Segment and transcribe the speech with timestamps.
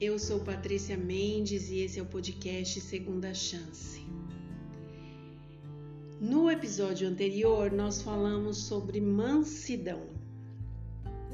[0.00, 4.02] Eu sou Patrícia Mendes e esse é o podcast Segunda Chance.
[6.18, 10.08] No episódio anterior, nós falamos sobre mansidão.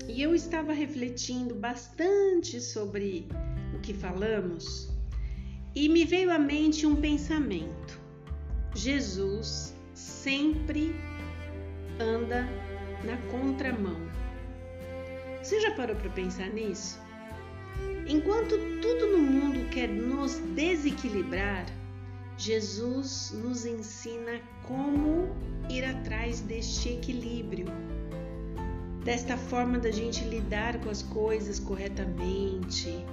[0.08, 3.28] E eu estava refletindo bastante sobre
[3.72, 4.90] o que falamos
[5.72, 8.00] e me veio à mente um pensamento.
[8.74, 10.92] Jesus sempre
[12.00, 12.42] anda
[13.04, 14.10] na contramão.
[15.40, 17.05] Você já parou para pensar nisso?
[18.08, 21.66] Enquanto tudo no mundo quer nos desequilibrar,
[22.38, 25.28] Jesus nos ensina como
[25.68, 27.66] ir atrás deste equilíbrio,
[29.04, 33.04] desta forma da gente lidar com as coisas corretamente,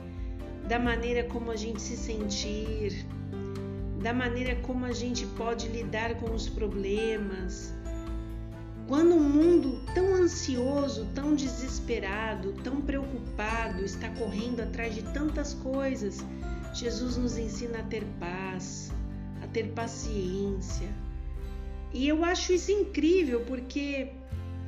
[0.68, 3.05] da maneira como a gente se sentir,
[4.02, 7.73] da maneira como a gente pode lidar com os problemas,
[8.93, 16.23] quando um mundo tão ansioso, tão desesperado, tão preocupado está correndo atrás de tantas coisas,
[16.76, 18.91] Jesus nos ensina a ter paz,
[19.41, 20.87] a ter paciência.
[21.91, 24.12] E eu acho isso incrível porque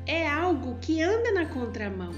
[0.07, 2.13] é algo que anda na contramão.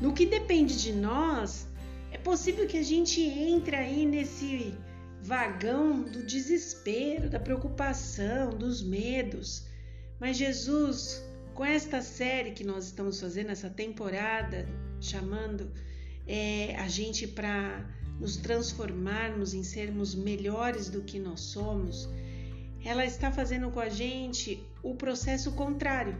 [0.00, 1.68] No que depende de nós,
[2.10, 4.72] é possível que a gente entre aí nesse
[5.22, 9.75] vagão do desespero, da preocupação, dos medos.
[10.18, 11.22] Mas Jesus,
[11.54, 14.66] com esta série que nós estamos fazendo, essa temporada,
[15.00, 15.70] chamando
[16.26, 17.84] é, a gente para
[18.18, 22.08] nos transformarmos em sermos melhores do que nós somos,
[22.82, 26.16] ela está fazendo com a gente o processo contrário.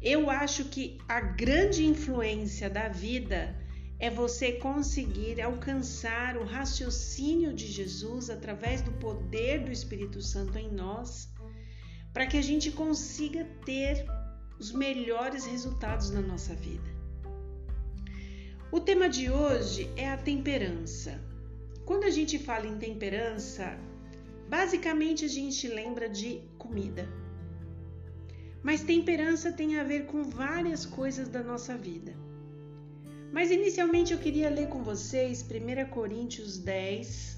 [0.00, 3.56] Eu acho que a grande influência da vida
[3.98, 10.70] é você conseguir alcançar o raciocínio de Jesus através do poder do Espírito Santo em
[10.70, 11.28] nós
[12.12, 14.04] para que a gente consiga ter
[14.58, 16.90] os melhores resultados na nossa vida.
[18.70, 21.20] O tema de hoje é a temperança.
[21.86, 23.78] Quando a gente fala em temperança,
[24.48, 27.08] basicamente a gente lembra de comida.
[28.62, 32.14] Mas temperança tem a ver com várias coisas da nossa vida.
[33.32, 37.37] Mas inicialmente eu queria ler com vocês 1 Coríntios 10,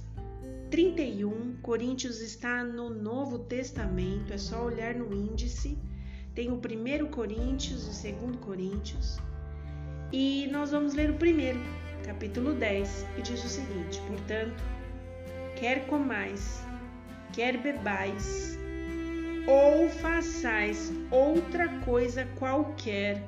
[0.70, 5.76] 31, Coríntios está no Novo Testamento, é só olhar no índice.
[6.32, 9.19] Tem o primeiro Coríntios e o segundo Coríntios.
[10.12, 11.59] E nós vamos ler o primeiro,
[12.04, 14.62] capítulo 10, que diz o seguinte: Portanto,
[15.59, 16.64] quer comais,
[17.32, 18.56] quer bebais,
[19.48, 23.20] ou façais outra coisa qualquer,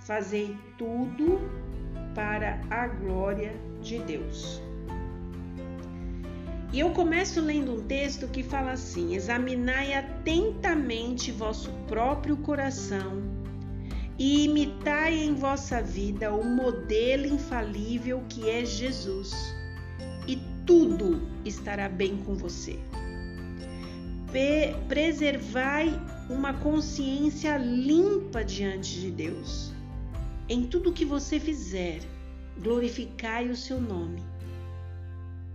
[0.00, 1.38] fazei tudo
[2.14, 4.65] para a glória de Deus.
[6.72, 13.22] E eu começo lendo um texto que fala assim: Examinai atentamente vosso próprio coração
[14.18, 19.32] e imitai em vossa vida o modelo infalível que é Jesus,
[20.26, 22.78] e tudo estará bem com você.
[24.88, 25.88] Preservai
[26.28, 29.72] uma consciência limpa diante de Deus.
[30.48, 32.00] Em tudo que você fizer,
[32.58, 34.35] glorificai o seu nome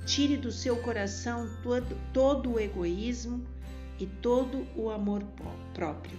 [0.06, 3.46] Tire do seu coração todo, todo o egoísmo
[4.00, 5.24] e todo o amor
[5.74, 6.18] próprio.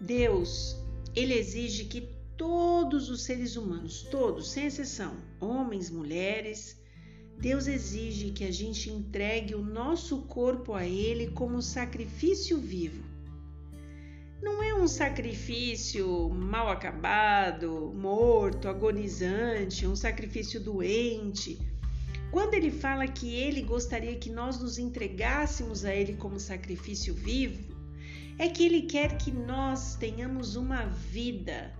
[0.00, 0.76] Deus,
[1.14, 6.76] ele exige que todos os seres humanos, todos, sem exceção, homens, mulheres,
[7.38, 13.13] Deus exige que a gente entregue o nosso corpo a Ele como sacrifício vivo
[14.44, 21.58] não é um sacrifício mal acabado, morto, agonizante, um sacrifício doente.
[22.30, 27.74] Quando ele fala que ele gostaria que nós nos entregássemos a ele como sacrifício vivo,
[28.38, 31.72] é que ele quer que nós tenhamos uma vida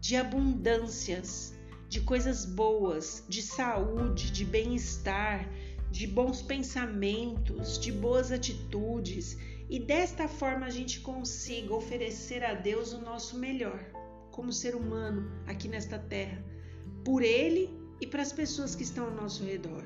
[0.00, 1.54] de abundâncias,
[1.86, 5.46] de coisas boas, de saúde, de bem-estar,
[5.90, 9.36] de bons pensamentos, de boas atitudes
[9.68, 13.84] e desta forma a gente consiga oferecer a Deus o nosso melhor
[14.30, 16.44] como ser humano aqui nesta terra,
[17.04, 17.70] por Ele
[18.00, 19.84] e para as pessoas que estão ao nosso redor.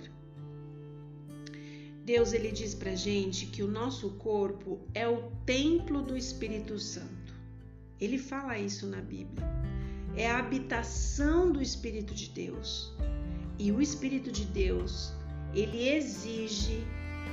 [2.04, 7.32] Deus ele diz para gente que o nosso corpo é o templo do Espírito Santo.
[8.00, 9.46] Ele fala isso na Bíblia.
[10.16, 12.92] É a habitação do Espírito de Deus.
[13.58, 15.12] E o Espírito de Deus,
[15.54, 16.84] ele exige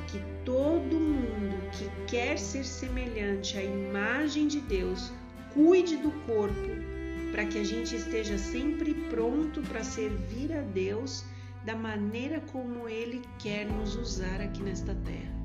[0.07, 5.12] que todo mundo que quer ser semelhante à imagem de Deus
[5.54, 6.98] cuide do corpo
[7.31, 11.25] para que a gente esteja sempre pronto para servir a Deus
[11.66, 15.36] da maneira como Ele quer nos usar aqui nesta terra.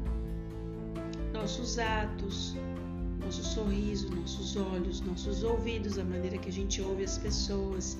[1.33, 2.56] Nossos atos,
[3.25, 7.99] nosso sorriso, nossos olhos, nossos ouvidos, a maneira que a gente ouve as pessoas,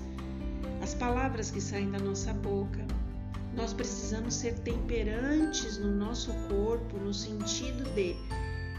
[0.81, 2.85] as palavras que saem da nossa boca.
[3.55, 8.15] Nós precisamos ser temperantes no nosso corpo, no sentido de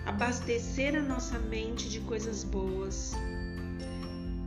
[0.04, 3.12] abastecer a nossa mente de coisas boas,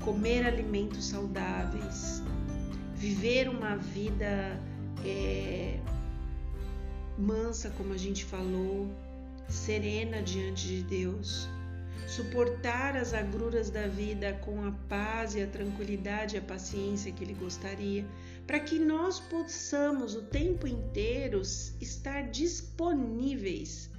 [0.03, 2.21] comer alimentos saudáveis,
[2.95, 4.59] viver uma vida
[5.05, 5.79] é,
[7.17, 8.87] mansa, como a gente falou,
[9.47, 11.47] serena diante de Deus,
[12.07, 17.23] suportar as agruras da vida com a paz e a tranquilidade e a paciência que
[17.23, 18.05] Ele gostaria,
[18.47, 21.41] para que nós possamos o tempo inteiro
[21.81, 23.89] estar disponíveis,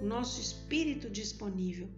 [0.00, 1.90] nosso espírito disponível,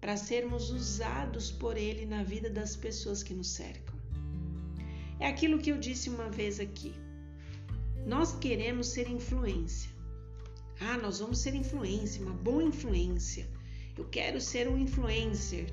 [0.00, 3.92] para sermos usados por Ele na vida das pessoas que nos cercam.
[5.18, 6.94] É aquilo que eu disse uma vez aqui.
[8.06, 9.90] Nós queremos ser influência.
[10.80, 13.48] Ah, nós vamos ser influência, uma boa influência.
[13.98, 15.66] Eu quero ser um influencer.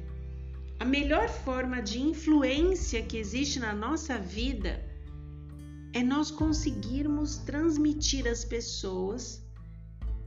[0.80, 4.89] A melhor forma de influência que existe na nossa vida
[5.94, 9.42] é nós conseguirmos transmitir às pessoas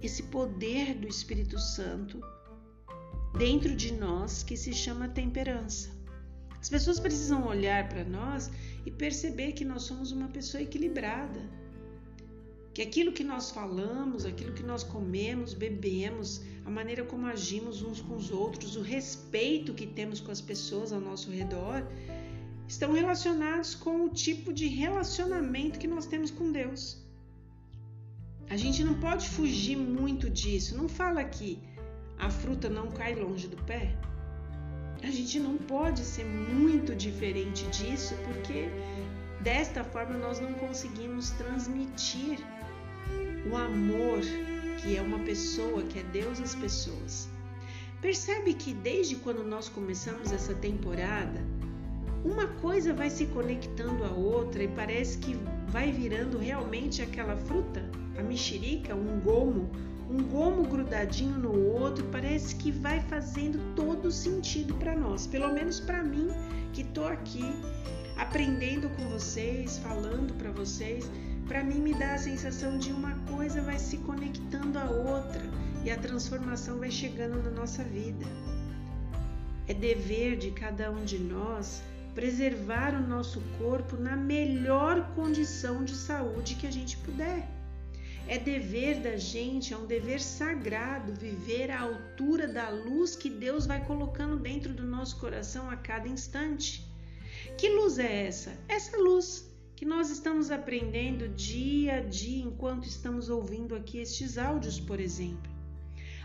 [0.00, 2.20] esse poder do Espírito Santo
[3.38, 5.90] dentro de nós que se chama temperança.
[6.60, 8.50] As pessoas precisam olhar para nós
[8.84, 11.40] e perceber que nós somos uma pessoa equilibrada.
[12.74, 18.00] Que aquilo que nós falamos, aquilo que nós comemos, bebemos, a maneira como agimos uns
[18.00, 21.86] com os outros, o respeito que temos com as pessoas ao nosso redor,
[22.72, 26.82] estão relacionados com o tipo de relacionamento que nós temos com Deus.
[28.48, 30.74] A gente não pode fugir muito disso.
[30.74, 31.58] Não fala que
[32.18, 33.94] a fruta não cai longe do pé.
[35.02, 38.70] A gente não pode ser muito diferente disso, porque
[39.42, 42.38] desta forma nós não conseguimos transmitir
[43.50, 44.20] o amor
[44.80, 47.28] que é uma pessoa, que é Deus às pessoas.
[48.00, 51.40] Percebe que desde quando nós começamos essa temporada,
[52.24, 55.36] uma coisa vai se conectando à outra e parece que
[55.68, 57.82] vai virando realmente aquela fruta,
[58.16, 59.70] a mexerica, um gomo,
[60.08, 65.80] um gomo grudadinho no outro, parece que vai fazendo todo sentido para nós, pelo menos
[65.80, 66.28] para mim
[66.72, 67.42] que estou aqui
[68.16, 71.10] aprendendo com vocês, falando para vocês,
[71.48, 75.42] para mim me dá a sensação de uma coisa vai se conectando à outra
[75.84, 78.24] e a transformação vai chegando na nossa vida.
[79.66, 81.82] É dever de cada um de nós
[82.14, 87.48] preservar o nosso corpo na melhor condição de saúde que a gente puder.
[88.28, 93.66] É dever da gente, é um dever sagrado viver à altura da luz que Deus
[93.66, 96.86] vai colocando dentro do nosso coração a cada instante.
[97.58, 98.52] Que luz é essa?
[98.68, 104.78] Essa luz que nós estamos aprendendo dia a dia enquanto estamos ouvindo aqui estes áudios,
[104.78, 105.51] por exemplo.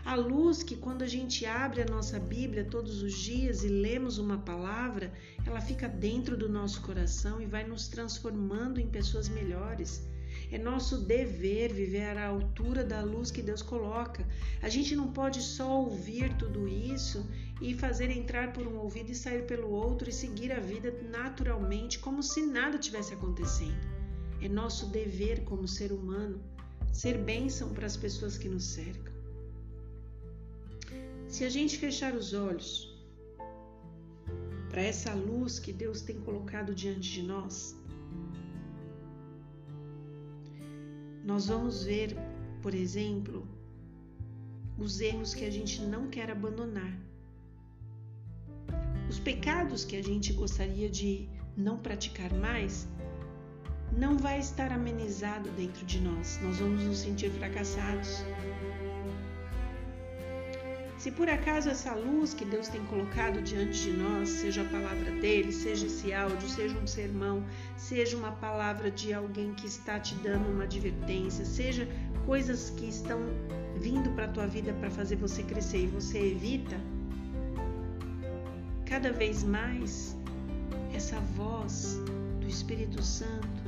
[0.04, 4.18] A luz que, quando a gente abre a nossa Bíblia todos os dias e lemos
[4.18, 5.12] uma palavra,
[5.44, 10.02] ela fica dentro do nosso coração e vai nos transformando em pessoas melhores.
[10.50, 14.26] É nosso dever viver à altura da luz que Deus coloca.
[14.62, 17.26] A gente não pode só ouvir tudo isso
[17.60, 21.98] e fazer entrar por um ouvido e sair pelo outro e seguir a vida naturalmente,
[21.98, 23.86] como se nada tivesse acontecendo.
[24.40, 26.40] É nosso dever como ser humano
[26.92, 29.17] ser bênção para as pessoas que nos cercam.
[31.28, 32.90] Se a gente fechar os olhos
[34.70, 37.76] para essa luz que Deus tem colocado diante de nós,
[41.22, 42.16] nós vamos ver,
[42.62, 43.46] por exemplo,
[44.78, 46.98] os erros que a gente não quer abandonar,
[49.10, 52.88] os pecados que a gente gostaria de não praticar mais,
[53.92, 56.38] não vai estar amenizado dentro de nós.
[56.42, 58.22] Nós vamos nos sentir fracassados.
[60.98, 65.12] Se por acaso essa luz que Deus tem colocado diante de nós, seja a palavra
[65.12, 67.44] dele, seja esse áudio, seja um sermão,
[67.76, 71.88] seja uma palavra de alguém que está te dando uma advertência, seja
[72.26, 73.20] coisas que estão
[73.76, 76.76] vindo para a tua vida para fazer você crescer e você evita,
[78.84, 80.16] cada vez mais
[80.92, 82.00] essa voz
[82.40, 83.62] do Espírito Santo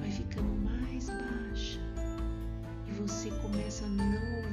[0.00, 1.78] vai ficando mais baixa
[2.88, 4.47] e você começa a não ouvir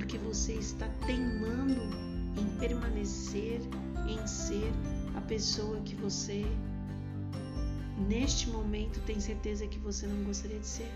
[0.00, 1.82] porque você está teimando
[2.40, 3.60] em permanecer,
[4.08, 4.72] em ser
[5.14, 6.42] a pessoa que você
[8.08, 10.90] neste momento tem certeza que você não gostaria de ser.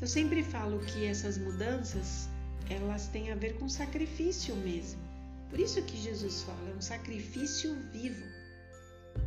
[0.00, 2.30] Eu sempre falo que essas mudanças,
[2.70, 5.02] elas têm a ver com sacrifício mesmo.
[5.50, 8.24] Por isso que Jesus fala, é um sacrifício vivo.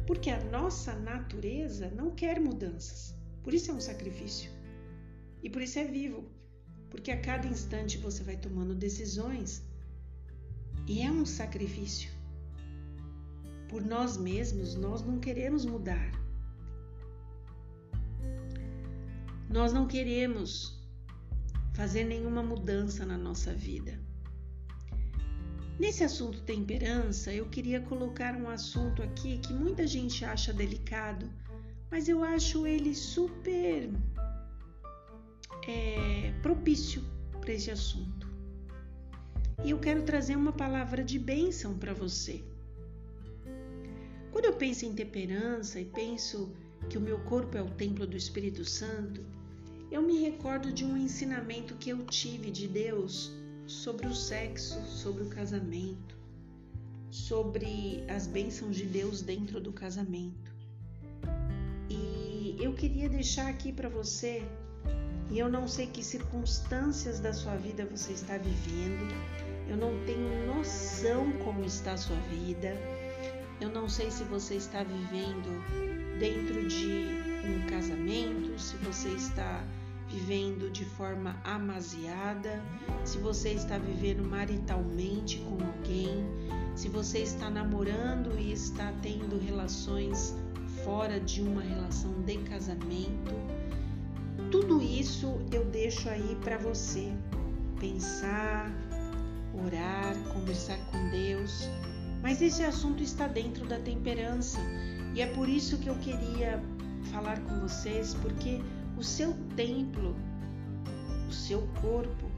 [0.08, 3.14] Porque a nossa natureza não quer mudanças.
[3.44, 4.50] Por isso é um sacrifício.
[5.44, 6.41] E por isso é vivo
[6.92, 9.64] porque a cada instante você vai tomando decisões
[10.88, 12.12] e é um sacrifício.
[13.70, 16.12] por nós mesmos, nós não queremos mudar.
[19.50, 20.78] Nós não queremos
[21.74, 23.98] fazer nenhuma mudança na nossa vida.
[25.80, 31.32] Nesse assunto temperança, eu queria colocar um assunto aqui que muita gente acha delicado,
[31.90, 33.90] mas eu acho ele super
[35.68, 37.04] é, propício
[37.40, 38.28] para esse assunto.
[39.64, 42.44] E eu quero trazer uma palavra de bênção para você.
[44.32, 46.52] Quando eu penso em temperança e penso
[46.90, 49.24] que o meu corpo é o templo do Espírito Santo,
[49.92, 53.32] eu me recordo de um ensinamento que eu tive de Deus
[53.68, 56.16] sobre o sexo, sobre o casamento,
[57.10, 60.52] sobre as bênçãos de Deus dentro do casamento.
[61.90, 64.44] E eu queria deixar aqui para você,
[65.32, 69.16] e eu não sei que circunstâncias da sua vida você está vivendo,
[69.70, 72.78] eu não tenho noção como está a sua vida,
[73.62, 75.50] eu não sei se você está vivendo
[76.20, 77.08] dentro de
[77.48, 79.64] um casamento, se você está
[80.10, 82.62] vivendo de forma amasiada,
[83.06, 86.26] se você está vivendo maritalmente com alguém,
[86.76, 90.36] se você está namorando e está tendo relações
[90.84, 93.34] fora de uma relação de casamento,
[94.52, 97.14] tudo isso eu deixo aí para você
[97.80, 98.70] pensar,
[99.66, 101.70] orar, conversar com Deus.
[102.22, 104.60] Mas esse assunto está dentro da temperança
[105.16, 106.62] e é por isso que eu queria
[107.12, 108.62] falar com vocês, porque
[108.98, 110.16] o seu templo,
[111.30, 112.30] o seu corpo,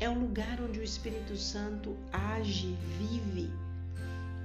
[0.00, 3.50] é o lugar onde o Espírito Santo age, vive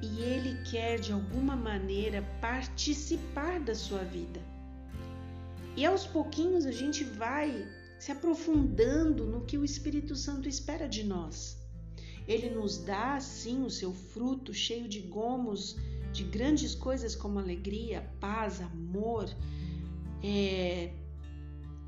[0.04, 4.55] e ele quer de alguma maneira participar da sua vida.
[5.76, 7.68] E aos pouquinhos a gente vai
[8.00, 11.58] se aprofundando no que o Espírito Santo espera de nós.
[12.28, 15.76] Ele nos dá, sim, o seu fruto cheio de gomos,
[16.12, 19.30] de grandes coisas como alegria, paz, amor,
[20.24, 20.94] é,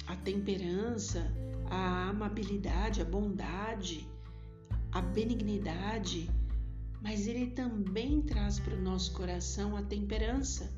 [0.06, 1.32] a temperança,
[1.70, 4.08] a amabilidade, a bondade,
[4.92, 6.30] a benignidade,
[7.02, 10.74] mas ele também traz para o nosso coração a temperança.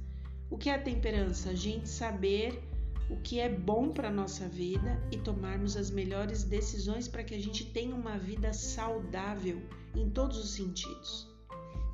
[0.49, 1.51] O que é a temperança?
[1.51, 2.68] A gente saber
[3.09, 7.33] o que é bom para a nossa vida e tomarmos as melhores decisões para que
[7.33, 9.61] a gente tenha uma vida saudável
[9.95, 11.27] em todos os sentidos.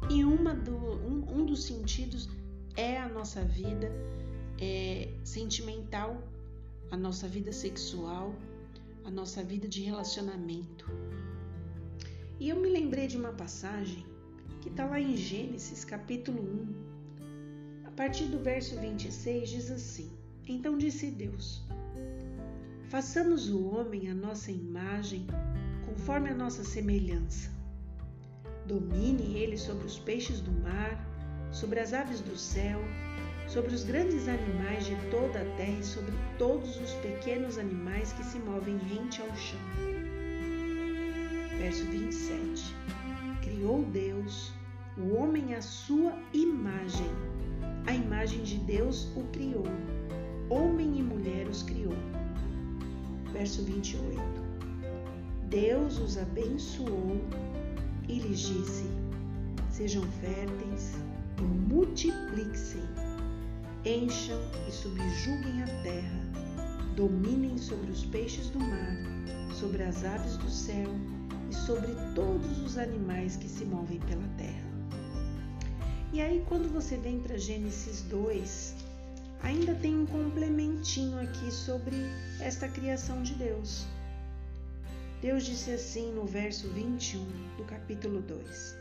[0.09, 2.29] E uma do, um, um dos sentidos
[2.75, 3.91] é a nossa vida
[4.59, 6.21] é, sentimental
[6.91, 8.33] a nossa vida sexual,
[9.03, 10.89] a nossa vida de relacionamento.
[12.39, 14.05] E eu me lembrei de uma passagem
[14.61, 20.11] que está lá em Gênesis capítulo 1, a partir do verso 26, diz assim:
[20.47, 21.63] Então disse Deus:
[22.89, 25.25] Façamos o homem a nossa imagem,
[25.85, 27.49] conforme a nossa semelhança.
[28.65, 30.99] Domine ele sobre os peixes do mar,
[31.51, 32.81] sobre as aves do céu
[33.47, 38.23] sobre os grandes animais de toda a terra e sobre todos os pequenos animais que
[38.23, 39.59] se movem rente ao chão.
[41.57, 42.75] Verso 27.
[43.41, 44.51] Criou Deus
[44.97, 47.09] o homem à sua imagem.
[47.85, 49.65] A imagem de Deus o criou.
[50.49, 51.95] Homem e mulher os criou.
[53.31, 54.19] Verso 28.
[55.49, 57.21] Deus os abençoou
[58.07, 58.85] e lhes disse:
[59.69, 60.95] Sejam férteis
[61.37, 63.05] e multipliquem
[63.85, 66.19] encham e subjuguem a terra,
[66.95, 68.97] dominem sobre os peixes do mar,
[69.53, 70.89] sobre as aves do céu
[71.49, 74.65] e sobre todos os animais que se movem pela terra.
[76.11, 78.75] E aí, quando você vem para Gênesis 2,
[79.45, 81.95] ainda tem um complementinho aqui sobre
[82.41, 83.85] esta criação de Deus.
[85.21, 87.23] Deus disse assim no verso 21
[87.55, 88.75] do capítulo 2.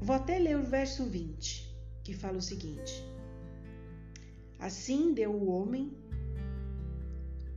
[0.00, 1.68] Vou até ler o verso 20
[2.02, 3.04] que fala o seguinte:
[4.58, 5.92] Assim deu o homem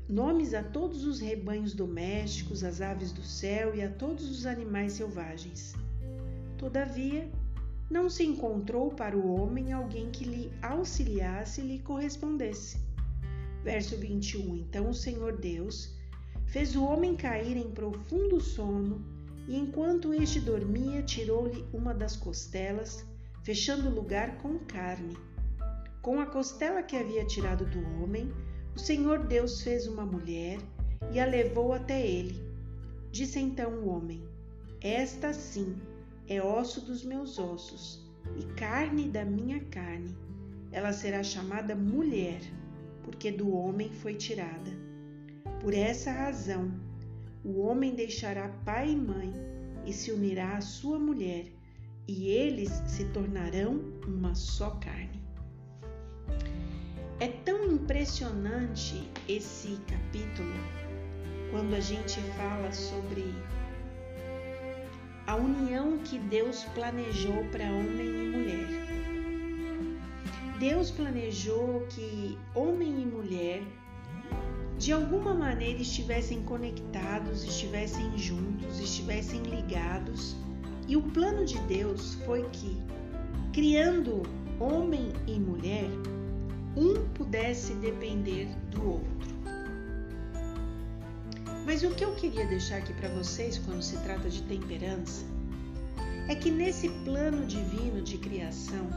[0.09, 4.93] nomes a todos os rebanhos domésticos, às aves do céu e a todos os animais
[4.93, 5.73] selvagens.
[6.57, 7.31] Todavia,
[7.91, 12.79] não se encontrou para o homem alguém que lhe auxiliasse e lhe correspondesse.
[13.65, 14.55] Verso 21.
[14.55, 15.93] Então o Senhor Deus
[16.45, 19.03] fez o homem cair em profundo sono,
[19.45, 23.05] e enquanto este dormia, tirou-lhe uma das costelas
[23.43, 25.17] fechando o lugar com carne.
[26.01, 28.31] Com a costela que havia tirado do homem,
[28.73, 30.59] o Senhor Deus fez uma mulher
[31.11, 32.41] e a levou até ele.
[33.11, 34.23] Disse então o homem:
[34.79, 35.75] Esta sim
[36.31, 38.09] é osso dos meus ossos
[38.39, 40.15] e carne da minha carne.
[40.71, 42.39] Ela será chamada mulher,
[43.03, 44.71] porque do homem foi tirada.
[45.59, 46.71] Por essa razão,
[47.43, 49.33] o homem deixará pai e mãe
[49.85, 51.47] e se unirá à sua mulher
[52.07, 55.21] e eles se tornarão uma só carne.
[57.19, 60.53] É tão impressionante esse capítulo
[61.51, 63.25] quando a gente fala sobre
[65.31, 68.67] a união que Deus planejou para homem e mulher.
[70.59, 73.63] Deus planejou que homem e mulher
[74.77, 80.35] de alguma maneira estivessem conectados, estivessem juntos, estivessem ligados.
[80.85, 82.77] E o plano de Deus foi que,
[83.53, 84.23] criando
[84.59, 85.89] homem e mulher,
[86.75, 89.30] um pudesse depender do outro.
[91.71, 95.23] Mas o que eu queria deixar aqui para vocês quando se trata de temperança
[96.27, 98.89] é que nesse plano divino de criação,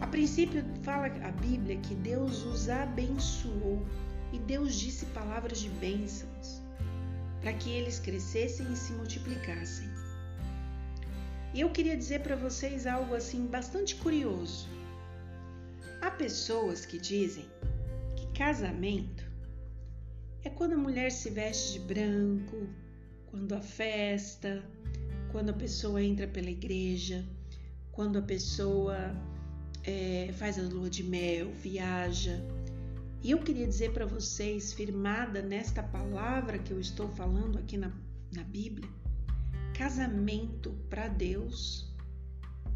[0.00, 3.86] a princípio fala a Bíblia que Deus os abençoou
[4.32, 6.60] e Deus disse palavras de bênçãos
[7.40, 9.88] para que eles crescessem e se multiplicassem.
[11.54, 14.66] E eu queria dizer para vocês algo assim bastante curioso.
[16.02, 17.46] Há pessoas que dizem
[18.16, 19.19] que casamento
[20.44, 22.66] é quando a mulher se veste de branco,
[23.26, 24.62] quando a festa,
[25.30, 27.24] quando a pessoa entra pela igreja,
[27.92, 29.14] quando a pessoa
[29.84, 32.40] é, faz a lua de mel, viaja.
[33.22, 37.92] E eu queria dizer para vocês, firmada nesta palavra que eu estou falando aqui na,
[38.34, 38.88] na Bíblia,
[39.76, 41.92] casamento para Deus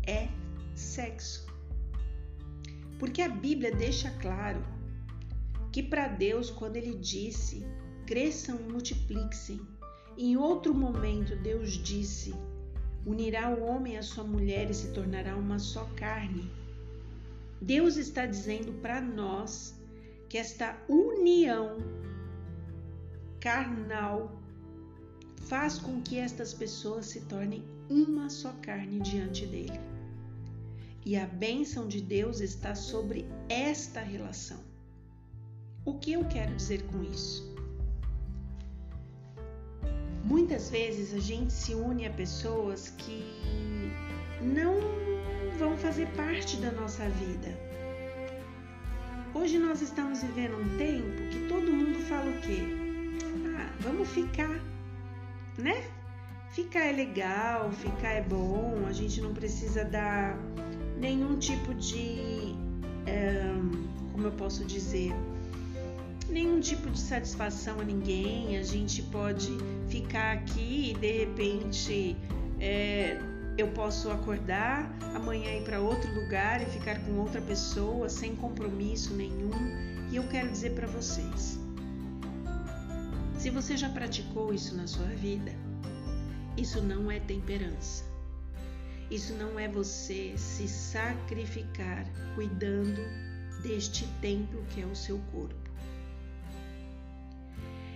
[0.07, 0.29] é
[0.75, 1.47] sexo.
[2.99, 4.74] Porque a Bíblia deixa claro
[5.75, 7.67] que para Deus, quando ele disse
[8.07, 9.61] cresçam e multipliquem,
[10.17, 12.33] em outro momento Deus disse
[13.05, 16.49] unirá o homem à sua mulher e se tornará uma só carne.
[17.61, 19.75] Deus está dizendo para nós
[20.29, 21.79] que esta união
[23.41, 24.41] carnal
[25.49, 29.81] faz com que estas pessoas se tornem uma só carne diante dele.
[31.05, 34.74] E a bênção de Deus está sobre esta relação.
[35.87, 37.55] O que eu quero dizer com isso?
[40.25, 43.23] Muitas vezes a gente se une a pessoas que
[44.41, 44.77] não
[45.59, 47.49] vão fazer parte da nossa vida.
[49.35, 52.63] Hoje nós estamos vivendo um tempo que todo mundo fala o quê?
[53.59, 54.59] Ah, vamos ficar,
[55.59, 55.85] né?
[56.53, 60.39] Ficar é legal, ficar é bom, a gente não precisa dar
[60.99, 62.55] nenhum tipo de.
[63.07, 63.43] É,
[64.13, 65.13] como eu posso dizer?
[66.29, 69.51] Nenhum tipo de satisfação a ninguém, a gente pode
[69.89, 72.17] ficar aqui e de repente
[72.61, 73.19] é,
[73.57, 79.15] eu posso acordar, amanhã ir para outro lugar e ficar com outra pessoa sem compromisso
[79.15, 79.53] nenhum.
[80.11, 81.59] E eu quero dizer para vocês:
[83.39, 85.53] se você já praticou isso na sua vida,
[86.57, 88.05] isso não é temperança.
[89.11, 93.03] Isso não é você se sacrificar cuidando
[93.63, 95.64] deste templo que é o seu corpo.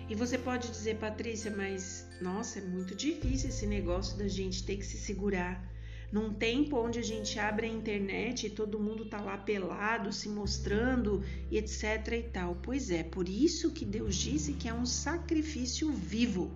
[0.08, 4.76] E você pode dizer, Patrícia, mas nossa, é muito difícil esse negócio da gente ter
[4.76, 5.62] que se segurar.
[6.10, 10.26] Num tempo onde a gente abre a internet e todo mundo tá lá pelado, se
[10.26, 12.56] mostrando e etc e tal.
[12.62, 16.50] Pois é, por isso que Deus disse que é um sacrifício vivo.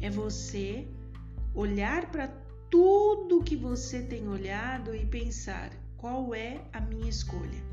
[0.00, 0.86] É você
[1.52, 2.28] olhar para
[2.70, 7.71] tudo que você tem olhado e pensar: qual é a minha escolha?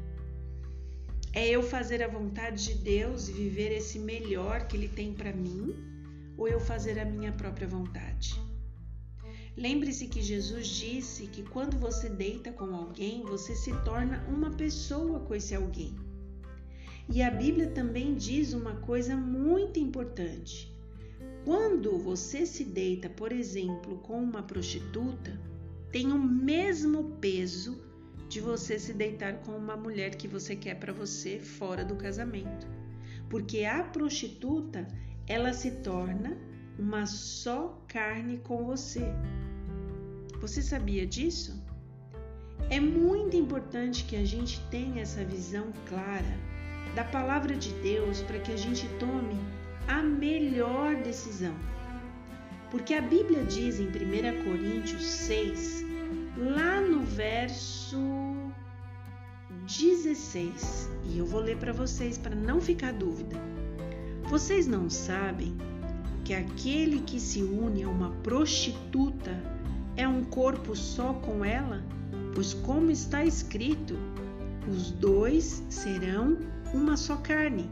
[1.32, 5.32] É eu fazer a vontade de Deus e viver esse melhor que Ele tem para
[5.32, 5.76] mim,
[6.36, 8.42] ou eu fazer a minha própria vontade?
[9.56, 15.20] Lembre-se que Jesus disse que quando você deita com alguém, você se torna uma pessoa
[15.20, 15.96] com esse alguém.
[17.08, 20.74] E a Bíblia também diz uma coisa muito importante.
[21.46, 25.40] Quando você se deita, por exemplo, com uma prostituta,
[25.92, 27.89] tem o mesmo peso
[28.30, 32.68] de você se deitar com uma mulher que você quer para você fora do casamento.
[33.28, 34.88] Porque a prostituta,
[35.28, 36.38] ela se torna
[36.78, 39.04] uma só carne com você.
[40.40, 41.62] Você sabia disso?
[42.70, 46.38] É muito importante que a gente tenha essa visão clara
[46.96, 49.36] da palavra de Deus para que a gente tome
[49.88, 51.56] a melhor decisão.
[52.70, 55.89] Porque a Bíblia diz em 1 Coríntios 6,
[56.40, 57.98] lá no verso
[59.68, 63.36] 16, e eu vou ler para vocês para não ficar dúvida.
[64.30, 65.58] Vocês não sabem
[66.24, 69.32] que aquele que se une a uma prostituta
[69.98, 71.84] é um corpo só com ela?
[72.34, 73.98] Pois, como está escrito,
[74.72, 76.38] os dois serão
[76.74, 77.70] uma só carne.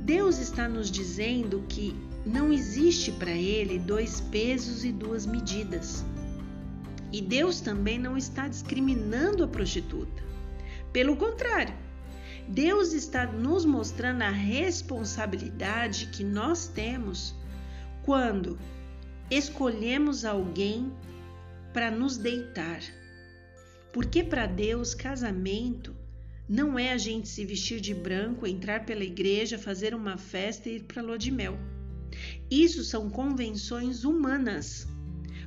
[0.00, 6.04] Deus está nos dizendo que não existe para ele dois pesos e duas medidas.
[7.14, 10.20] E Deus também não está discriminando a prostituta.
[10.92, 11.72] Pelo contrário,
[12.48, 17.32] Deus está nos mostrando a responsabilidade que nós temos
[18.02, 18.58] quando
[19.30, 20.92] escolhemos alguém
[21.72, 22.80] para nos deitar.
[23.92, 25.94] Porque para Deus, casamento
[26.48, 30.78] não é a gente se vestir de branco, entrar pela igreja, fazer uma festa e
[30.78, 31.56] ir para lua de mel.
[32.50, 34.88] Isso são convenções humanas.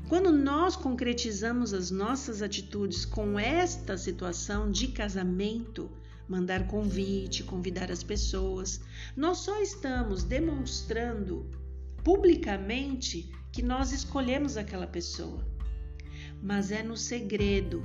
[0.07, 5.91] Quando nós concretizamos as nossas atitudes com esta situação de casamento,
[6.29, 8.79] mandar convite, convidar as pessoas,
[9.17, 11.51] nós só estamos demonstrando
[12.05, 15.45] publicamente que nós escolhemos aquela pessoa.
[16.41, 17.83] Mas é no segredo,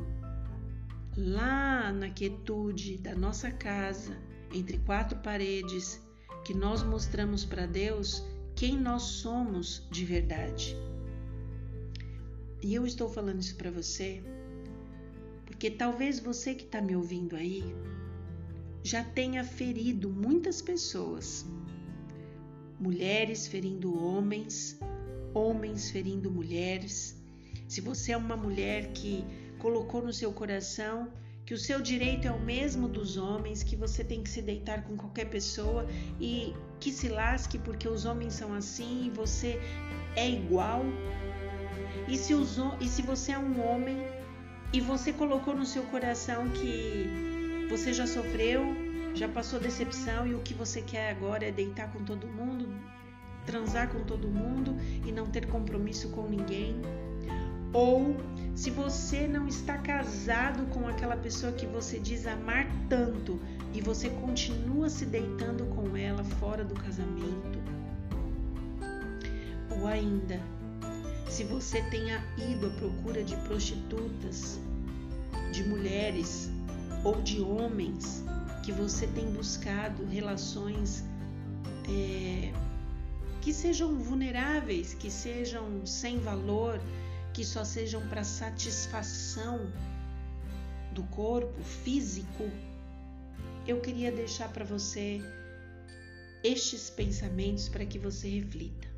[1.16, 4.16] lá na quietude da nossa casa,
[4.52, 6.00] entre quatro paredes,
[6.44, 8.22] que nós mostramos para Deus
[8.54, 10.76] quem nós somos de verdade.
[12.62, 14.22] E eu estou falando isso para você
[15.62, 17.62] porque talvez você que está me ouvindo aí
[18.83, 21.46] já tenha ferido muitas pessoas.
[22.81, 24.81] Mulheres ferindo homens,
[25.33, 27.16] homens ferindo mulheres.
[27.68, 29.25] Se você é uma mulher que
[29.61, 31.12] colocou no seu coração
[31.44, 34.85] que o seu direito é o mesmo dos homens, que você tem que se deitar
[34.85, 35.87] com qualquer pessoa
[36.20, 39.61] e que se lasque porque os homens são assim e você
[40.14, 40.83] é igual.
[42.09, 42.35] E se,
[42.81, 43.98] e se você é um homem
[44.72, 48.64] e você colocou no seu coração que você já sofreu,
[49.14, 52.68] já passou decepção e o que você quer agora é deitar com todo mundo,
[53.44, 54.76] transar com todo mundo
[55.07, 56.81] e não ter compromisso com ninguém,
[57.72, 58.16] ou
[58.55, 63.40] se você não está casado com aquela pessoa que você diz amar tanto
[63.72, 67.59] e você continua se deitando com ela fora do casamento,
[69.70, 70.38] ou ainda,
[71.32, 74.60] se você tenha ido à procura de prostitutas,
[75.50, 76.50] de mulheres
[77.02, 78.22] ou de homens,
[78.62, 81.02] que você tem buscado relações
[81.88, 82.52] é,
[83.40, 86.78] que sejam vulneráveis, que sejam sem valor,
[87.32, 89.72] que só sejam para satisfação
[90.92, 92.50] do corpo físico,
[93.66, 95.22] eu queria deixar para você
[96.44, 98.91] estes pensamentos para que você reflita.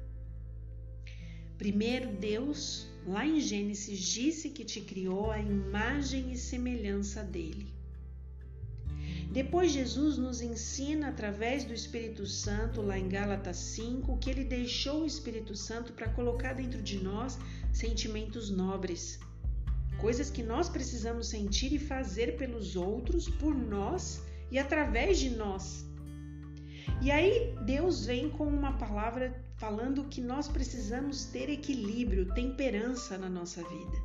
[1.58, 7.72] Primeiro, Deus, lá em Gênesis, disse que te criou a imagem e semelhança dele.
[9.30, 15.02] Depois, Jesus nos ensina através do Espírito Santo, lá em Gálatas 5, que ele deixou
[15.02, 17.38] o Espírito Santo para colocar dentro de nós
[17.72, 19.18] sentimentos nobres,
[19.98, 25.84] coisas que nós precisamos sentir e fazer pelos outros, por nós e através de nós.
[27.04, 33.28] E aí, Deus vem com uma palavra falando que nós precisamos ter equilíbrio, temperança na
[33.28, 33.98] nossa vida.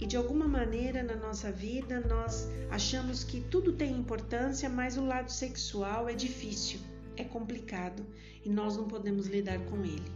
[0.00, 5.04] E de alguma maneira na nossa vida nós achamos que tudo tem importância, mas o
[5.04, 6.80] lado sexual é difícil,
[7.14, 8.06] é complicado
[8.42, 10.10] e nós não podemos lidar com ele.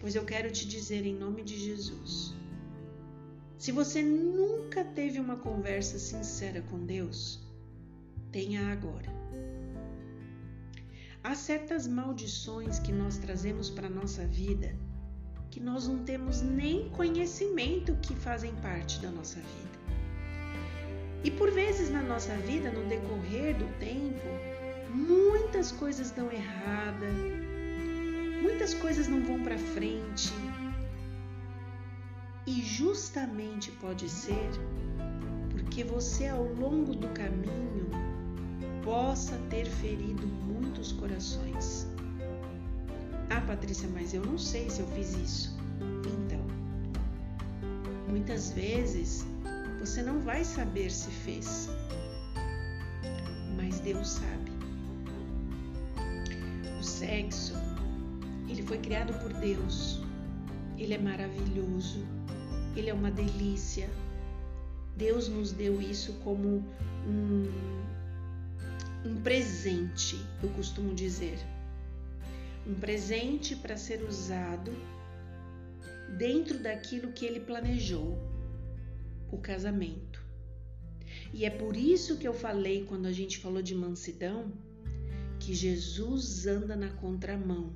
[0.00, 2.34] Pois eu quero te dizer em nome de Jesus:
[3.56, 7.40] se você nunca teve uma conversa sincera com Deus,
[8.32, 9.13] tenha agora.
[11.24, 14.76] Há certas maldições que nós trazemos para a nossa vida
[15.50, 19.78] que nós não temos nem conhecimento que fazem parte da nossa vida.
[21.24, 24.26] E por vezes na nossa vida, no decorrer do tempo,
[24.90, 27.06] muitas coisas dão errada,
[28.42, 30.30] muitas coisas não vão para frente.
[32.46, 34.50] E justamente pode ser
[35.52, 37.88] porque você ao longo do caminho
[38.82, 40.33] possa ter ferido
[40.74, 41.86] muitos corações.
[43.30, 45.56] Ah, Patrícia, mas eu não sei se eu fiz isso.
[46.04, 46.40] Então,
[48.08, 49.24] muitas vezes
[49.78, 51.68] você não vai saber se fez,
[53.56, 54.50] mas Deus sabe.
[56.80, 57.54] O sexo,
[58.48, 60.00] ele foi criado por Deus.
[60.76, 62.04] Ele é maravilhoso.
[62.74, 63.88] Ele é uma delícia.
[64.96, 66.64] Deus nos deu isso como
[67.06, 67.48] um,
[69.04, 71.38] um presente, eu costumo dizer
[72.66, 74.72] um presente para ser usado
[76.16, 78.18] dentro daquilo que ele planejou
[79.30, 80.24] o casamento.
[81.32, 84.50] E é por isso que eu falei quando a gente falou de mansidão
[85.38, 87.74] que Jesus anda na contramão.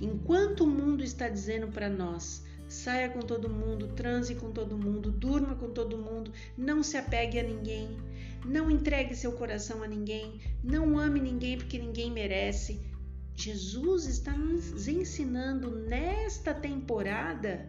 [0.00, 5.10] Enquanto o mundo está dizendo para nós, saia com todo mundo, transe com todo mundo,
[5.10, 7.96] durma com todo mundo, não se apegue a ninguém,
[8.44, 12.80] não entregue seu coração a ninguém, não ame ninguém porque ninguém merece.
[13.36, 17.68] Jesus está nos ensinando nesta temporada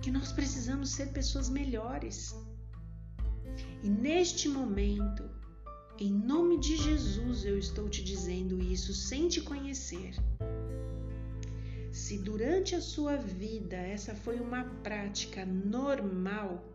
[0.00, 2.34] que nós precisamos ser pessoas melhores.
[3.82, 5.28] E neste momento,
[5.98, 10.14] em nome de Jesus, eu estou te dizendo isso sem te conhecer.
[11.90, 16.71] Se durante a sua vida essa foi uma prática normal,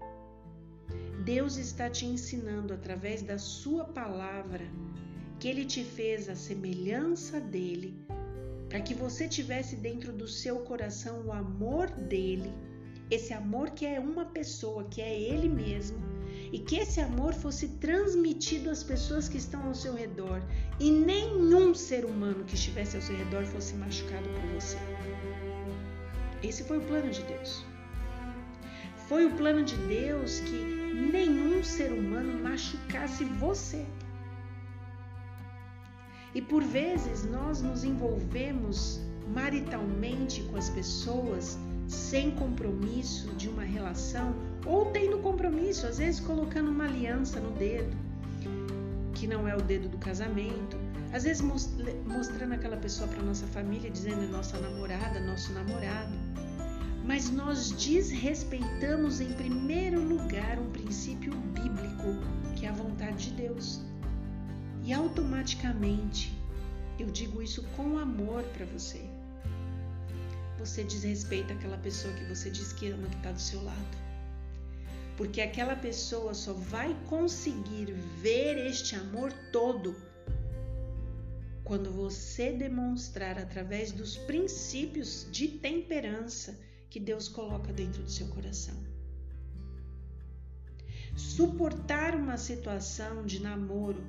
[1.28, 4.66] Deus está te ensinando através da Sua palavra
[5.38, 7.94] que Ele te fez a semelhança dele,
[8.70, 12.50] para que você tivesse dentro do seu coração o amor dele,
[13.12, 16.00] esse amor que é uma pessoa, que é Ele mesmo,
[16.50, 20.42] e que esse amor fosse transmitido às pessoas que estão ao seu redor
[20.80, 24.78] e nenhum ser humano que estivesse ao seu redor fosse machucado por você.
[26.42, 27.66] Esse foi o plano de Deus.
[29.10, 33.86] Foi o plano de Deus que nenhum ser humano machucasse você.
[36.34, 39.00] E por vezes nós nos envolvemos
[39.34, 41.58] maritalmente com as pessoas
[41.88, 47.96] sem compromisso de uma relação ou tendo compromisso, às vezes colocando uma aliança no dedo,
[49.14, 50.78] que não é o dedo do casamento,
[51.14, 56.12] às vezes mostrando aquela pessoa para nossa família, dizendo nossa namorada, nosso namorado
[57.08, 62.20] mas nós desrespeitamos em primeiro lugar um princípio bíblico,
[62.54, 63.80] que é a vontade de Deus.
[64.84, 66.38] E automaticamente,
[67.00, 69.00] eu digo isso com amor para você.
[70.60, 73.98] Você desrespeita aquela pessoa que você diz que ama, que está do seu lado.
[75.16, 79.96] Porque aquela pessoa só vai conseguir ver este amor todo
[81.64, 88.76] quando você demonstrar através dos princípios de temperança que Deus coloca dentro do seu coração.
[91.16, 94.04] Suportar uma situação de namoro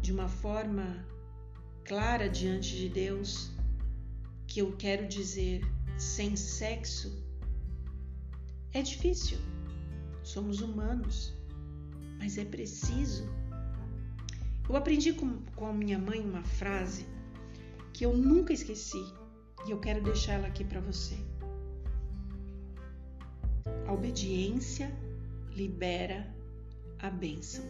[0.00, 1.04] de uma forma
[1.84, 3.50] clara diante de Deus,
[4.46, 5.62] que eu quero dizer
[5.98, 7.24] sem sexo,
[8.72, 9.38] é difícil.
[10.22, 11.34] Somos humanos,
[12.18, 13.28] mas é preciso.
[14.68, 17.06] Eu aprendi com, com minha mãe uma frase
[17.92, 19.04] que eu nunca esqueci
[19.66, 21.16] e eu quero deixar ela aqui para você.
[23.86, 24.92] A obediência
[25.54, 26.26] libera
[26.98, 27.64] a bênção.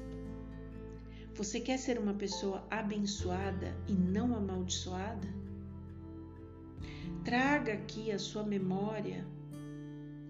[1.35, 5.29] Você quer ser uma pessoa abençoada e não amaldiçoada?
[7.25, 9.27] Traga aqui a sua memória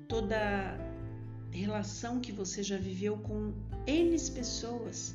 [0.09, 0.79] toda
[1.51, 3.53] relação que você já viveu com
[3.87, 5.15] N pessoas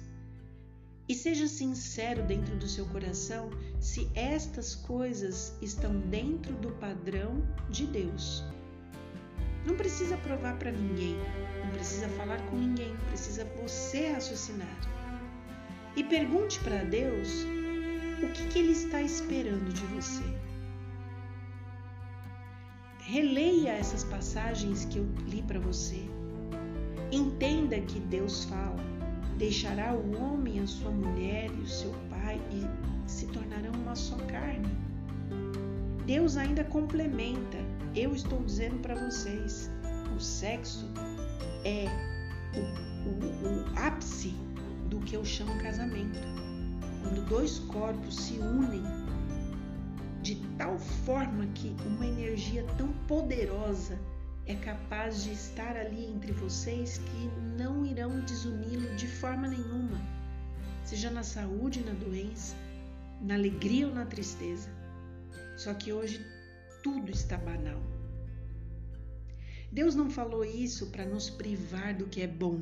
[1.07, 3.49] e seja sincero dentro do seu coração
[3.81, 8.45] se estas coisas estão dentro do padrão de Deus.
[9.65, 11.17] Não precisa provar para ninguém,
[11.63, 14.77] não precisa falar com ninguém, precisa você raciocinar.
[15.95, 17.43] E pergunte para Deus
[18.23, 20.23] o que, que Ele está esperando de você.
[22.99, 26.05] Releia essas passagens que eu li para você.
[27.11, 28.91] Entenda que Deus fala
[29.41, 31.91] Deixará o homem a sua mulher e o seu
[32.31, 34.69] pai e se tornarão uma só carne.
[36.05, 37.57] Deus ainda complementa.
[37.95, 39.69] Eu estou dizendo para vocês:
[40.15, 40.87] o sexo
[41.65, 41.87] é
[42.55, 44.33] o, o, o ápice
[44.89, 46.19] do que eu chamo casamento.
[47.01, 48.83] Quando dois corpos se unem
[50.21, 53.99] de tal forma que uma energia tão poderosa
[54.45, 59.99] é capaz de estar ali entre vocês que não irão desuni-lo de forma nenhuma,
[60.83, 62.55] seja na saúde, na doença,
[63.21, 64.69] na alegria ou na tristeza.
[65.57, 66.25] Só que hoje
[66.83, 67.81] tudo está banal.
[69.71, 72.61] Deus não falou isso para nos privar do que é bom.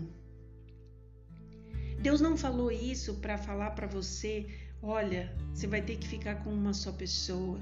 [2.02, 4.48] Deus não falou isso para falar para você,
[4.82, 7.60] olha, você vai ter que ficar com uma só pessoa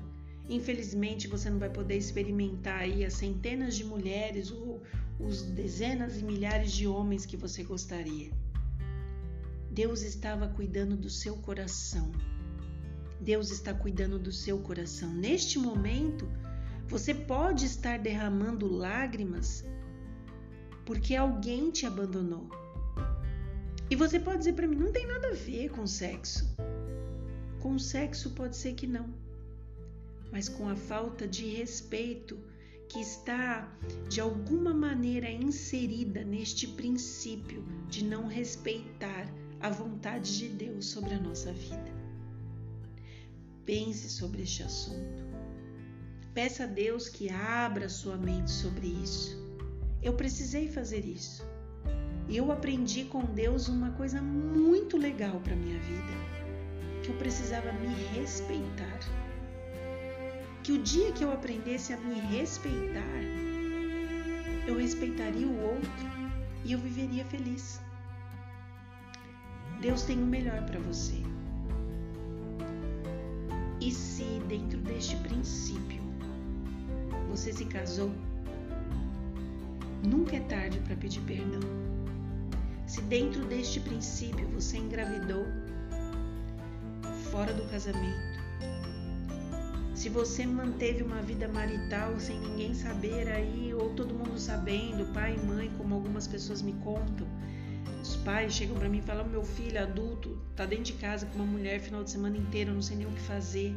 [0.49, 4.81] Infelizmente, você não vai poder experimentar aí as centenas de mulheres ou
[5.19, 8.31] os dezenas e milhares de homens que você gostaria.
[9.77, 12.11] Deus estava cuidando do seu coração.
[13.21, 15.13] Deus está cuidando do seu coração.
[15.13, 16.27] Neste momento,
[16.87, 19.63] você pode estar derramando lágrimas
[20.83, 22.49] porque alguém te abandonou.
[23.87, 26.43] E você pode dizer para mim: não tem nada a ver com sexo.
[27.59, 29.13] Com sexo pode ser que não
[30.31, 32.37] mas com a falta de respeito
[32.89, 33.71] que está
[34.09, 39.25] de alguma maneira inserida neste princípio de não respeitar
[39.59, 41.91] a vontade de Deus sobre a nossa vida.
[43.65, 45.25] Pense sobre este assunto.
[46.33, 49.35] Peça a Deus que abra sua mente sobre isso.
[50.03, 51.43] Eu precisei fazer isso.
[52.29, 56.13] Eu aprendi com Deus uma coisa muito legal para minha vida,
[57.03, 58.99] que eu precisava me respeitar.
[60.63, 63.01] Que o dia que eu aprendesse a me respeitar,
[64.67, 65.91] eu respeitaria o outro
[66.63, 67.79] e eu viveria feliz.
[69.81, 71.21] Deus tem o melhor para você.
[73.79, 76.01] E se dentro deste princípio
[77.29, 78.11] você se casou,
[80.03, 81.59] nunca é tarde para pedir perdão.
[82.87, 85.45] Se dentro deste princípio você engravidou
[87.31, 88.37] fora do casamento,
[89.93, 95.35] se você manteve uma vida marital sem ninguém saber aí, ou todo mundo sabendo, pai
[95.35, 97.27] e mãe, como algumas pessoas me contam,
[98.01, 101.35] os pais chegam para mim e falam: meu filho adulto tá dentro de casa com
[101.35, 103.75] uma mulher final de semana inteiro, não sei nem o que fazer.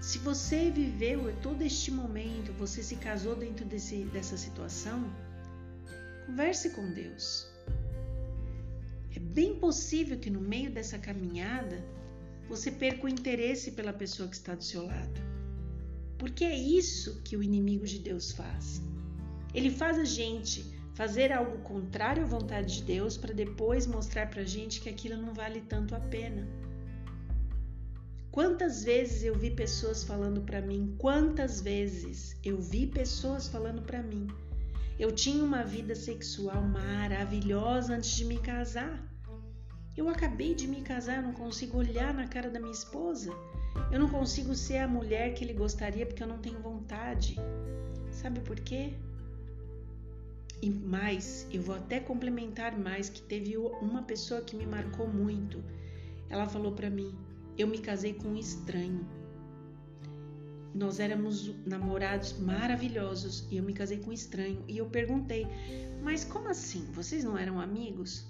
[0.00, 5.10] Se você viveu todo este momento, você se casou dentro desse, dessa situação,
[6.26, 7.46] converse com Deus.
[9.16, 11.82] É bem possível que no meio dessa caminhada
[12.48, 15.20] você perca o interesse pela pessoa que está do seu lado.
[16.18, 18.82] Porque é isso que o inimigo de Deus faz.
[19.54, 24.44] Ele faz a gente fazer algo contrário à vontade de Deus para depois mostrar para
[24.44, 26.46] gente que aquilo não vale tanto a pena.
[28.30, 34.02] Quantas vezes eu vi pessoas falando para mim, quantas vezes eu vi pessoas falando para
[34.02, 34.26] mim,
[34.98, 39.02] eu tinha uma vida sexual maravilhosa antes de me casar.
[39.96, 43.32] Eu acabei de me casar, eu não consigo olhar na cara da minha esposa.
[43.90, 47.36] Eu não consigo ser a mulher que ele gostaria porque eu não tenho vontade.
[48.10, 48.94] Sabe por quê?
[50.64, 55.62] E mais, eu vou até complementar mais que teve uma pessoa que me marcou muito.
[56.30, 57.14] Ela falou para mim:
[57.58, 59.06] "Eu me casei com um estranho.
[60.74, 64.64] Nós éramos namorados maravilhosos e eu me casei com um estranho".
[64.66, 65.46] E eu perguntei:
[66.02, 66.86] "Mas como assim?
[66.92, 68.26] Vocês não eram amigos?"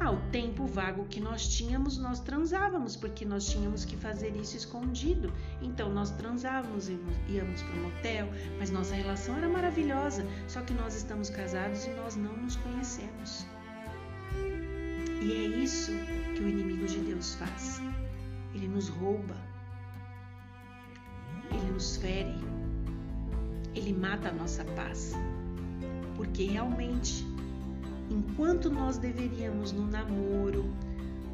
[0.00, 4.56] Ah, o tempo vago que nós tínhamos, nós transávamos, porque nós tínhamos que fazer isso
[4.56, 5.32] escondido.
[5.60, 6.88] Então nós transávamos,
[7.28, 10.24] íamos para o motel, mas nossa relação era maravilhosa.
[10.46, 13.44] Só que nós estamos casados e nós não nos conhecemos.
[15.20, 15.90] E é isso
[16.36, 17.82] que o inimigo de Deus faz.
[18.54, 19.36] Ele nos rouba,
[21.50, 22.36] ele nos fere,
[23.74, 25.12] ele mata a nossa paz.
[26.14, 27.26] Porque realmente
[28.10, 30.64] enquanto nós deveríamos no namoro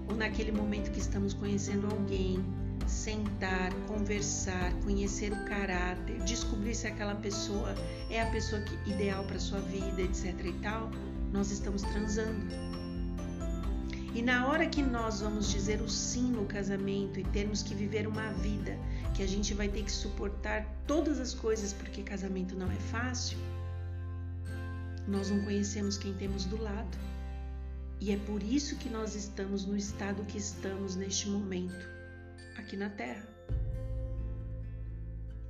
[0.08, 2.44] ou naquele momento que estamos conhecendo alguém,
[2.87, 7.74] sentar, conversar, conhecer o caráter, descobrir se aquela pessoa
[8.10, 10.90] é a pessoa que, ideal para sua vida, etc e tal,
[11.32, 12.74] nós estamos transando.
[14.14, 18.06] E na hora que nós vamos dizer o sim no casamento e termos que viver
[18.06, 18.78] uma vida
[19.12, 23.38] que a gente vai ter que suportar todas as coisas porque casamento não é fácil,
[25.07, 26.99] nós não conhecemos quem temos do lado.
[28.01, 31.88] E é por isso que nós estamos no estado que estamos neste momento,
[32.57, 33.27] aqui na Terra.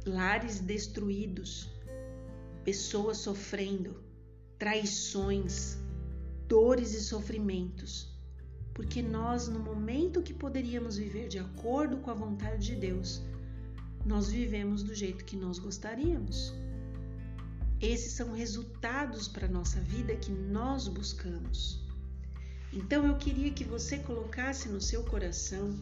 [0.06, 1.70] Lares destruídos,
[2.64, 3.96] pessoas sofrendo,
[4.58, 5.78] traições,
[6.46, 8.12] dores e sofrimentos,
[8.74, 13.22] porque nós, no momento que poderíamos viver de acordo com a vontade de Deus,
[14.04, 16.52] nós vivemos do jeito que nós gostaríamos.
[17.84, 21.84] Esses são resultados para a nossa vida que nós buscamos.
[22.72, 25.74] Então eu queria que você colocasse no seu coração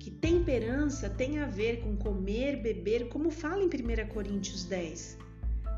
[0.00, 5.16] que temperança tem a ver com comer, beber, como fala em 1 Coríntios 10.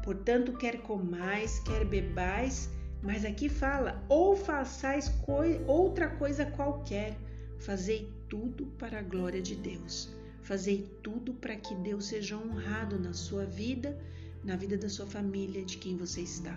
[0.03, 2.71] Portanto, quer comais, quer bebais,
[3.03, 7.19] mas aqui fala, ou façais coi outra coisa qualquer,
[7.59, 10.09] fazei tudo para a glória de Deus.
[10.41, 13.95] Fazei tudo para que Deus seja honrado na sua vida
[14.45, 16.57] na vida da sua família, de quem você está.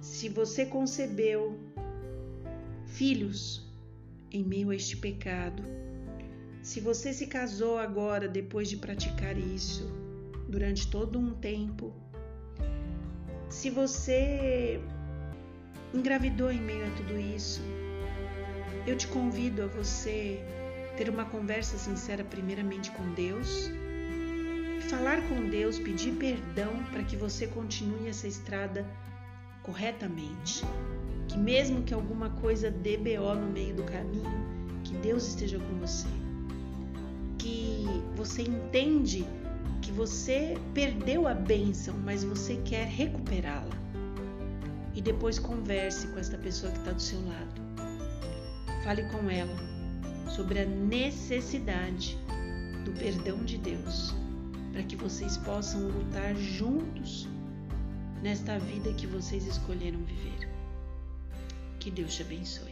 [0.00, 1.58] Se você concebeu
[2.86, 3.66] filhos
[4.30, 5.62] em meio a este pecado,
[6.62, 9.84] se você se casou agora depois de praticar isso
[10.48, 11.92] durante todo um tempo,
[13.48, 14.80] se você
[15.92, 17.62] engravidou em meio a tudo isso,
[18.86, 20.42] eu te convido a você
[20.96, 23.70] ter uma conversa sincera primeiramente com Deus
[24.88, 28.86] falar com Deus, pedir perdão para que você continue essa estrada
[29.62, 30.64] corretamente.
[31.28, 34.46] Que mesmo que alguma coisa dê BO no meio do caminho,
[34.82, 36.08] que Deus esteja com você.
[37.36, 37.84] Que
[38.16, 39.26] você entende
[39.82, 43.76] que você perdeu a bênção, mas você quer recuperá-la.
[44.94, 47.60] E depois converse com esta pessoa que está do seu lado.
[48.84, 49.54] Fale com ela
[50.30, 52.18] sobre a necessidade
[52.86, 54.14] do perdão de Deus
[54.78, 57.26] para que vocês possam lutar juntos
[58.22, 60.48] nesta vida que vocês escolheram viver.
[61.80, 62.67] Que Deus te abençoe.